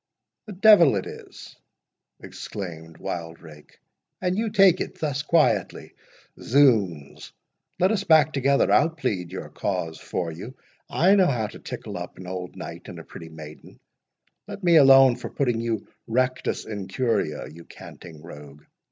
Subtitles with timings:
[0.47, 1.55] "The devil it is,"
[2.21, 3.79] exclaimed Wildrake,
[4.19, 5.93] "and you take it thus quietly!—
[6.41, 7.31] Zounds!
[7.77, 12.25] let us back together—I'll plead your cause for you—I know how to tickle up an
[12.25, 17.63] old knight and a pretty maiden—Let me alone for putting you rectus in curia, you
[17.65, 18.63] canting rogue.